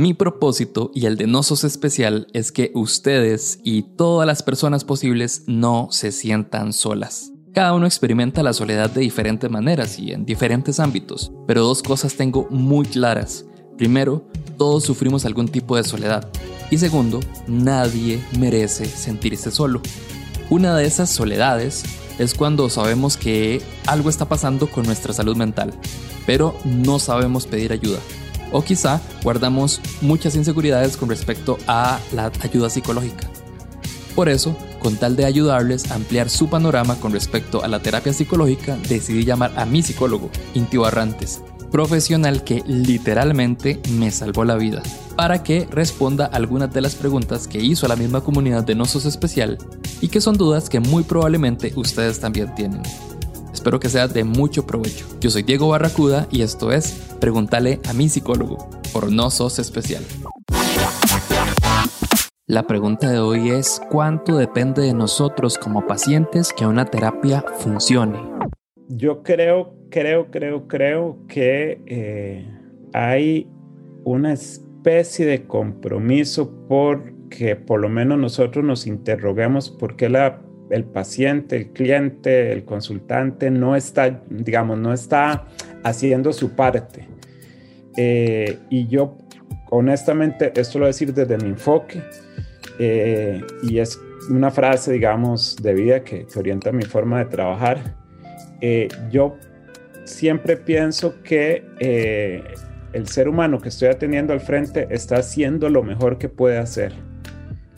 Mi 0.00 0.14
propósito 0.14 0.90
y 0.94 1.04
el 1.04 1.18
de 1.18 1.26
Nosos 1.26 1.62
Especial 1.62 2.26
es 2.32 2.52
que 2.52 2.72
ustedes 2.74 3.60
y 3.62 3.82
todas 3.82 4.26
las 4.26 4.42
personas 4.42 4.82
posibles 4.82 5.42
no 5.46 5.88
se 5.90 6.10
sientan 6.10 6.72
solas. 6.72 7.32
Cada 7.52 7.74
uno 7.74 7.84
experimenta 7.84 8.42
la 8.42 8.54
soledad 8.54 8.88
de 8.88 9.02
diferentes 9.02 9.50
maneras 9.50 9.98
y 9.98 10.12
en 10.12 10.24
diferentes 10.24 10.80
ámbitos, 10.80 11.32
pero 11.46 11.64
dos 11.64 11.82
cosas 11.82 12.14
tengo 12.14 12.46
muy 12.48 12.86
claras. 12.86 13.44
Primero, 13.76 14.26
todos 14.56 14.84
sufrimos 14.84 15.26
algún 15.26 15.48
tipo 15.48 15.76
de 15.76 15.84
soledad. 15.84 16.26
Y 16.70 16.78
segundo, 16.78 17.20
nadie 17.46 18.24
merece 18.38 18.86
sentirse 18.86 19.50
solo. 19.50 19.82
Una 20.48 20.74
de 20.78 20.86
esas 20.86 21.10
soledades 21.10 21.84
es 22.18 22.32
cuando 22.32 22.70
sabemos 22.70 23.18
que 23.18 23.60
algo 23.86 24.08
está 24.08 24.26
pasando 24.26 24.66
con 24.66 24.86
nuestra 24.86 25.12
salud 25.12 25.36
mental, 25.36 25.74
pero 26.24 26.56
no 26.64 26.98
sabemos 26.98 27.46
pedir 27.46 27.70
ayuda. 27.70 27.98
O 28.52 28.62
quizá 28.62 29.00
guardamos 29.22 29.80
muchas 30.00 30.34
inseguridades 30.34 30.96
con 30.96 31.08
respecto 31.08 31.58
a 31.66 32.00
la 32.12 32.32
ayuda 32.42 32.70
psicológica. 32.70 33.28
Por 34.14 34.28
eso, 34.28 34.56
con 34.80 34.96
tal 34.96 35.16
de 35.16 35.24
ayudarles 35.24 35.90
a 35.90 35.94
ampliar 35.94 36.30
su 36.30 36.48
panorama 36.48 36.96
con 36.96 37.12
respecto 37.12 37.62
a 37.62 37.68
la 37.68 37.80
terapia 37.80 38.12
psicológica, 38.12 38.76
decidí 38.88 39.24
llamar 39.24 39.52
a 39.56 39.64
mi 39.64 39.82
psicólogo, 39.82 40.30
Inti 40.54 40.76
Barrantes, 40.76 41.42
profesional 41.70 42.42
que 42.42 42.62
literalmente 42.66 43.80
me 43.90 44.10
salvó 44.10 44.44
la 44.44 44.56
vida, 44.56 44.82
para 45.16 45.42
que 45.42 45.68
responda 45.70 46.26
algunas 46.26 46.72
de 46.72 46.80
las 46.80 46.96
preguntas 46.96 47.46
que 47.46 47.62
hizo 47.62 47.86
la 47.86 47.96
misma 47.96 48.22
comunidad 48.22 48.64
de 48.64 48.74
Nosos 48.74 49.04
Especial 49.04 49.58
y 50.00 50.08
que 50.08 50.20
son 50.20 50.36
dudas 50.36 50.68
que 50.68 50.80
muy 50.80 51.04
probablemente 51.04 51.72
ustedes 51.76 52.18
también 52.18 52.54
tienen. 52.54 52.82
Espero 53.52 53.80
que 53.80 53.88
sea 53.88 54.08
de 54.08 54.24
mucho 54.24 54.66
provecho. 54.66 55.06
Yo 55.20 55.30
soy 55.30 55.42
Diego 55.42 55.68
Barracuda 55.68 56.26
y 56.30 56.42
esto 56.42 56.72
es 56.72 56.92
Pregúntale 57.20 57.80
a 57.88 57.92
mi 57.92 58.08
psicólogo 58.08 58.68
por 58.92 59.12
Nosos 59.12 59.58
Especial. 59.58 60.04
La 62.46 62.66
pregunta 62.66 63.10
de 63.10 63.20
hoy 63.20 63.50
es 63.50 63.80
¿cuánto 63.90 64.36
depende 64.36 64.82
de 64.82 64.92
nosotros 64.92 65.56
como 65.56 65.86
pacientes 65.86 66.52
que 66.52 66.66
una 66.66 66.84
terapia 66.84 67.44
funcione? 67.58 68.18
Yo 68.88 69.22
creo, 69.22 69.74
creo, 69.88 70.32
creo, 70.32 70.66
creo 70.66 71.18
que 71.28 71.80
eh, 71.86 72.44
hay 72.92 73.48
una 74.02 74.32
especie 74.32 75.26
de 75.26 75.46
compromiso 75.46 76.50
porque 76.68 77.54
por 77.54 77.80
lo 77.80 77.88
menos 77.88 78.18
nosotros 78.18 78.64
nos 78.64 78.86
interroguemos 78.88 79.70
por 79.70 79.94
qué 79.94 80.08
la, 80.08 80.42
el 80.70 80.84
paciente, 80.84 81.56
el 81.56 81.66
cliente, 81.68 82.52
el 82.52 82.64
consultante 82.64 83.50
no 83.50 83.76
está, 83.76 84.22
digamos, 84.28 84.78
no 84.78 84.92
está 84.92 85.46
haciendo 85.82 86.32
su 86.32 86.52
parte. 86.52 87.08
Eh, 87.96 88.56
y 88.70 88.86
yo, 88.86 89.18
honestamente, 89.70 90.52
esto 90.54 90.78
lo 90.78 90.84
voy 90.84 90.86
a 90.86 90.92
decir 90.94 91.12
desde 91.12 91.36
mi 91.38 91.50
enfoque, 91.50 92.02
eh, 92.78 93.42
y 93.64 93.78
es 93.78 93.98
una 94.30 94.50
frase, 94.50 94.92
digamos, 94.92 95.56
de 95.60 95.74
vida 95.74 96.04
que, 96.04 96.26
orienta 96.36 96.70
mi 96.72 96.84
forma 96.84 97.18
de 97.18 97.24
trabajar 97.26 97.96
eh, 98.62 98.88
yo 99.10 99.38
siempre 100.04 100.58
pienso 100.58 101.22
que 101.22 101.64
el 102.92 103.08
ser 103.08 103.26
humano 103.26 103.58
que 103.58 103.70
estoy 103.70 103.88
atendiendo 103.88 104.34
al 104.34 104.40
frente 104.40 104.86
está 104.90 105.16
haciendo 105.16 105.70
lo 105.70 105.82
mejor 105.82 106.18
que 106.18 106.28
puede 106.28 106.58
hacer. 106.58 106.92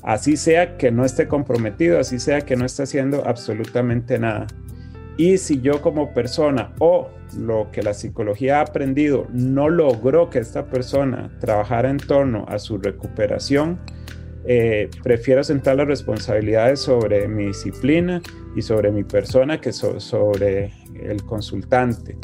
Así 0.02 0.36
sea 0.36 0.76
que 0.76 0.90
no 0.90 1.04
esté 1.04 1.28
comprometido, 1.28 1.98
así 1.98 2.18
sea 2.18 2.40
que 2.40 2.56
no 2.56 2.66
esté 2.66 2.82
haciendo 2.82 3.26
absolutamente 3.26 4.18
nada. 4.18 4.46
Y 5.16 5.38
si 5.38 5.60
yo 5.60 5.80
como 5.82 6.12
persona 6.14 6.72
o 6.78 7.08
lo 7.38 7.70
que 7.70 7.82
la 7.82 7.94
psicología 7.94 8.58
ha 8.58 8.62
aprendido 8.62 9.26
no 9.30 9.68
logró 9.68 10.30
que 10.30 10.38
esta 10.38 10.66
persona 10.66 11.30
trabajara 11.38 11.90
en 11.90 11.98
torno 11.98 12.46
a 12.48 12.58
su 12.58 12.78
recuperación, 12.78 13.78
eh, 14.44 14.90
prefiero 15.04 15.44
sentar 15.44 15.76
las 15.76 15.86
responsabilidades 15.86 16.80
sobre 16.80 17.28
mi 17.28 17.46
disciplina 17.46 18.20
y 18.56 18.62
sobre 18.62 18.90
mi 18.90 19.04
persona 19.04 19.60
que 19.60 19.72
sobre 19.72 20.72
el 21.00 21.22
consultante. 21.24 22.16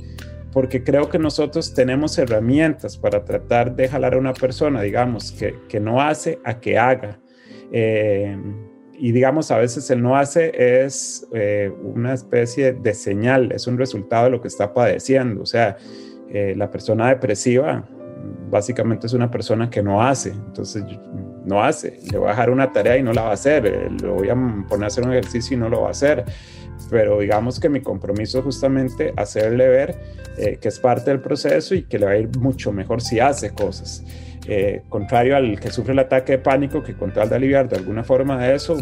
Porque 0.53 0.83
creo 0.83 1.09
que 1.09 1.19
nosotros 1.19 1.75
tenemos 1.75 2.19
herramientas 2.19 2.97
para 2.97 3.25
tratar 3.25 3.77
de 3.77 3.89
jalar 3.89 4.15
a 4.15 4.19
una 4.19 4.33
persona, 4.33 4.81
digamos, 4.81 5.31
que, 5.31 5.55
que 5.69 5.79
no 5.79 6.01
hace 6.01 6.41
a 6.43 6.59
que 6.59 6.79
haga. 6.79 7.21
Eh, 7.73 8.37
y 8.95 9.13
digamos, 9.13 9.51
a 9.51 9.59
veces 9.59 9.91
el 9.91 10.03
no 10.03 10.17
hace 10.17 10.85
es 10.85 11.27
eh, 11.33 11.73
una 11.83 12.15
especie 12.15 12.73
de 12.73 12.95
señal, 12.95 13.53
es 13.53 13.67
un 13.67 13.79
resultado 13.79 14.25
de 14.25 14.31
lo 14.31 14.41
que 14.41 14.49
está 14.49 14.75
padeciendo. 14.75 15.43
O 15.43 15.47
sea, 15.47 15.77
la 16.31 16.71
persona 16.71 17.09
depresiva 17.09 17.89
básicamente 18.51 19.07
es 19.07 19.13
una 19.13 19.31
persona 19.31 19.71
que 19.71 19.83
no 19.83 20.03
hace. 20.03 20.31
Entonces, 20.31 20.85
no 21.45 21.63
hace. 21.63 21.99
Le 22.11 22.19
voy 22.19 22.29
a 22.29 22.31
dejar 22.31 22.51
una 22.51 22.71
tarea 22.73 22.97
y 22.97 23.03
no 23.03 23.13
la 23.13 23.23
va 23.23 23.31
a 23.31 23.35
hacer. 23.35 23.67
Eh, 23.67 23.89
lo 24.03 24.15
voy 24.15 24.29
a 24.29 24.35
poner 24.69 24.85
a 24.85 24.87
hacer 24.87 25.05
un 25.05 25.13
ejercicio 25.13 25.57
y 25.57 25.61
no 25.61 25.69
lo 25.69 25.83
va 25.83 25.89
a 25.89 25.91
hacer. 25.91 26.25
Pero 26.91 27.21
digamos 27.21 27.61
que 27.61 27.69
mi 27.69 27.81
compromiso 27.81 28.39
es 28.39 28.45
justamente 28.45 29.13
hacerle 29.17 29.69
ver 29.69 30.01
eh, 30.39 30.59
que 30.61 30.69
es 30.69 30.79
parte 30.79 31.11
del 31.11 31.21
proceso 31.21 31.75
y 31.75 31.83
que 31.83 31.99
le 31.99 32.07
va 32.07 32.13
a 32.13 32.17
ir 32.17 32.29
mucho 32.39 32.73
mejor 32.73 33.03
si 33.03 33.21
hace 33.21 33.51
cosas. 33.53 34.05
Eh, 34.47 34.83
contrario 34.89 35.37
al 35.37 35.61
que 35.61 35.71
sufre 35.71 35.93
el 35.93 35.99
ataque 35.99 36.33
de 36.33 36.39
pánico, 36.39 36.83
que 36.83 36.95
con 36.95 37.13
tal 37.13 37.29
de 37.29 37.37
aliviar 37.37 37.69
de 37.69 37.77
alguna 37.77 38.05
forma 38.05 38.39
de 38.43 38.55
eso, 38.55 38.77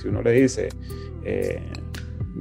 si 0.00 0.08
uno 0.08 0.22
le 0.22 0.32
dice, 0.32 0.70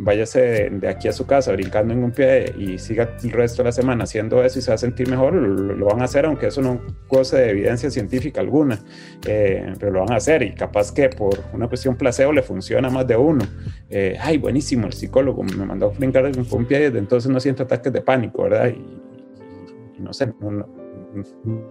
váyase 0.02 0.70
de, 0.70 0.88
aquí 0.88 1.08
a 1.08 1.14
su 1.14 1.26
casa 1.26 1.52
brincando 1.52 1.94
en 1.94 2.04
un 2.04 2.12
pie 2.12 2.54
y 2.58 2.78
siga 2.78 3.18
el 3.22 3.32
resto 3.32 3.64
de 3.64 3.66
la 3.66 3.72
semana 3.74 4.06
haciendo 4.06 4.44
eso 4.44 4.60
y 4.60 4.62
se 4.62 4.72
va 4.72 4.76
a 4.76 4.78
sentir 4.78 5.10
mejor, 5.10 5.34
lo, 5.34 5.86
van 5.86 6.02
a 6.02 6.06
hacer, 6.06 6.26
aunque 6.26 6.48
eso 6.48 6.62
no 6.62 6.82
goce 7.08 7.38
de 7.38 7.50
evidencia 7.50 7.92
científica 7.92 8.40
alguna, 8.40 8.80
eh, 9.28 9.74
pero 9.78 9.92
lo 9.92 10.00
van 10.00 10.14
a 10.14 10.16
hacer 10.16 10.42
y 10.44 10.54
capaz 10.54 10.94
que 10.94 11.10
por 11.10 11.44
una 11.54 11.68
cuestión 11.68 11.96
placebo 11.98 12.32
le 12.32 12.42
funciona 12.42 12.90
más 12.90 13.06
de 13.08 13.18
uno. 13.18 13.46
Eh, 13.90 14.18
ay, 14.20 14.38
buenísimo, 14.38 14.88
el 14.88 14.94
psicólogo 14.94 15.44
me 15.44 15.66
mandó 15.66 15.88
a 15.88 15.90
brincar 15.90 16.26
en 16.26 16.40
un 16.40 16.66
pie 16.66 16.92
y 16.94 16.98
entonces 16.98 17.30
no 17.30 17.40
siento 17.40 17.64
ataques 17.64 17.92
de 17.92 18.02
pánico, 18.02 18.44
¿verdad? 18.44 18.70
Y, 18.70 20.02
no 20.02 20.14
sé, 20.14 20.34
no, 20.40 20.50
no, 20.52 20.68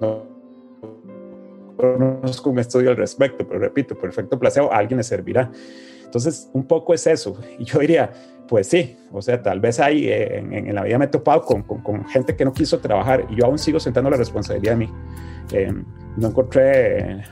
no 0.00 0.38
conozco 1.78 2.50
un 2.50 2.58
estudio 2.58 2.90
al 2.90 2.96
respecto, 2.96 3.46
pero 3.46 3.60
repito, 3.60 3.96
perfecto 3.96 4.38
placebo, 4.38 4.70
a 4.72 4.76
alguien 4.76 4.98
le 4.98 5.04
servirá. 5.04 5.50
Entonces, 6.08 6.48
un 6.54 6.66
poco 6.66 6.94
es 6.94 7.06
eso. 7.06 7.38
Y 7.58 7.64
yo 7.66 7.78
diría, 7.80 8.10
pues 8.48 8.66
sí, 8.66 8.96
o 9.12 9.20
sea, 9.20 9.42
tal 9.42 9.60
vez 9.60 9.78
hay, 9.78 10.08
eh, 10.08 10.38
en, 10.38 10.74
la 10.74 10.82
vida 10.82 10.98
me 10.98 11.04
he 11.04 11.08
topado 11.08 11.42
con, 11.42 12.06
gente 12.06 12.34
que 12.34 12.44
no 12.44 12.52
quiso 12.52 12.78
trabajar 12.78 13.26
y 13.30 13.36
yo 13.36 13.44
aún 13.44 13.58
sigo 13.58 13.78
sentando 13.78 14.10
la 14.10 14.16
responsabilidad 14.16 14.74
a 14.74 14.78
mí. 14.78 14.90
Eh, 15.52 15.72
no 16.16 16.28
encontré 16.28 17.12
eh, 17.12 17.22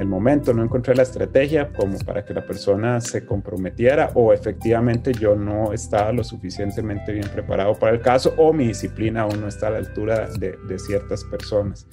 el 0.00 0.06
momento, 0.06 0.54
no 0.54 0.62
encontré 0.62 0.94
la 0.94 1.02
estrategia 1.02 1.72
como 1.72 1.98
para 1.98 2.24
que 2.24 2.32
la 2.32 2.46
persona 2.46 3.00
se 3.00 3.26
comprometiera 3.26 4.10
o 4.14 4.32
efectivamente 4.32 5.12
yo 5.12 5.36
no 5.36 5.72
estaba 5.72 6.12
lo 6.12 6.24
suficientemente 6.24 7.12
bien 7.12 7.28
preparado 7.28 7.74
para 7.74 7.92
el 7.92 8.00
caso 8.00 8.34
o 8.38 8.52
mi 8.52 8.68
disciplina 8.68 9.22
aún 9.22 9.40
no 9.40 9.48
está 9.48 9.66
a 9.66 9.70
la 9.70 9.78
altura 9.78 10.28
de, 10.38 10.56
de 10.66 10.78
ciertas 10.78 11.24
personas. 11.24 11.86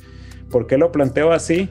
¿Por 0.50 0.66
qué 0.66 0.78
lo 0.78 0.92
planteo 0.92 1.32
así? 1.32 1.70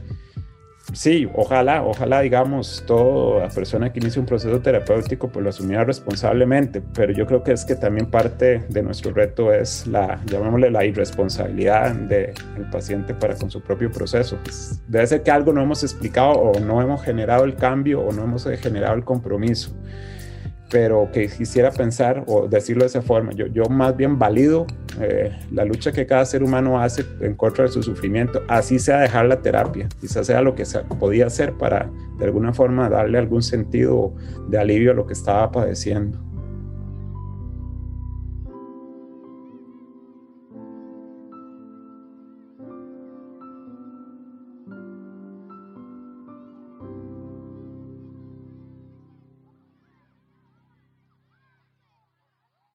Sí, 0.93 1.29
ojalá, 1.35 1.83
ojalá, 1.83 2.21
digamos, 2.21 2.85
toda 2.87 3.49
persona 3.49 3.93
que 3.93 4.01
inicie 4.01 4.21
un 4.21 4.27
proceso 4.27 4.61
terapéutico 4.61 5.29
pues 5.29 5.43
lo 5.43 5.51
asumiera 5.51 5.85
responsablemente, 5.85 6.83
pero 6.95 7.13
yo 7.13 7.27
creo 7.27 7.43
que 7.43 7.53
es 7.53 7.65
que 7.65 7.75
también 7.75 8.11
parte 8.11 8.65
de 8.69 8.83
nuestro 8.83 9.13
reto 9.13 9.53
es 9.53 9.87
la, 9.87 10.21
llamémosle 10.27 10.71
la 10.71 10.85
irresponsabilidad 10.85 11.95
del 11.95 12.35
paciente 12.71 13.15
para 13.15 13.35
con 13.35 13.51
su 13.51 13.61
propio 13.61 13.91
proceso. 13.91 14.39
Debe 14.87 15.07
ser 15.07 15.23
que 15.23 15.31
algo 15.31 15.53
no 15.53 15.63
hemos 15.63 15.83
explicado 15.83 16.33
o 16.33 16.61
no 16.61 16.81
hemos 16.83 17.03
generado 17.03 17.45
el 17.45 17.55
cambio 17.55 18.01
o 18.01 18.13
no 18.13 18.25
hemos 18.25 18.45
generado 18.45 18.95
el 18.95 19.05
compromiso 19.05 19.73
pero 20.71 21.11
que 21.13 21.29
quisiera 21.29 21.71
pensar 21.71 22.25
o 22.27 22.47
decirlo 22.47 22.83
de 22.83 22.89
esa 22.89 23.03
forma. 23.03 23.33
Yo, 23.33 23.47
yo 23.47 23.65
más 23.65 23.97
bien 23.97 24.19
valido 24.19 24.67
eh, 25.01 25.37
la 25.51 25.65
lucha 25.65 25.93
que 25.93 26.07
cada 26.07 26.25
ser 26.25 26.43
humano 26.43 26.81
hace 26.81 27.05
en 27.21 27.35
contra 27.35 27.65
de 27.65 27.71
su 27.71 27.83
sufrimiento, 27.83 28.43
así 28.49 28.79
sea 28.79 28.99
dejar 28.99 29.27
la 29.27 29.41
terapia, 29.41 29.89
quizás 30.01 30.27
sea 30.27 30.43
lo 30.43 30.55
que 30.55 30.65
se 30.65 30.81
podía 30.81 31.27
hacer 31.27 31.55
para 31.55 31.91
de 32.19 32.25
alguna 32.25 32.53
forma 32.53 32.89
darle 32.89 33.19
algún 33.19 33.43
sentido 33.43 34.15
de 34.49 34.59
alivio 34.59 34.91
a 34.91 34.95
lo 34.95 35.07
que 35.07 35.13
estaba 35.13 35.51
padeciendo. 35.51 36.28